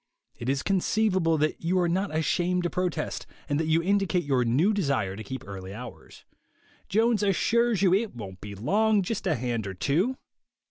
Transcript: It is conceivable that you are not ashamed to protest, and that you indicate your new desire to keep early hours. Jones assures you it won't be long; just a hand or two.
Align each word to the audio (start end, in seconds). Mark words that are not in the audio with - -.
It 0.39 0.49
is 0.49 0.63
conceivable 0.63 1.37
that 1.37 1.61
you 1.63 1.77
are 1.79 1.87
not 1.87 2.09
ashamed 2.09 2.63
to 2.63 2.71
protest, 2.71 3.27
and 3.47 3.59
that 3.59 3.67
you 3.67 3.83
indicate 3.83 4.23
your 4.23 4.43
new 4.43 4.73
desire 4.73 5.15
to 5.15 5.23
keep 5.23 5.43
early 5.47 5.75
hours. 5.75 6.25
Jones 6.89 7.21
assures 7.21 7.83
you 7.83 7.93
it 7.93 8.15
won't 8.15 8.41
be 8.41 8.55
long; 8.55 9.03
just 9.03 9.27
a 9.27 9.35
hand 9.35 9.67
or 9.67 9.75
two. 9.75 10.17